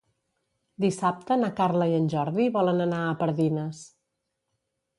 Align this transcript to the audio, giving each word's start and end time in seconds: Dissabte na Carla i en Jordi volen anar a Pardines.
Dissabte 0.85 1.37
na 1.41 1.49
Carla 1.59 1.87
i 1.91 1.93
en 1.99 2.09
Jordi 2.13 2.47
volen 2.57 2.81
anar 2.89 3.05
a 3.11 3.15
Pardines. 3.23 3.83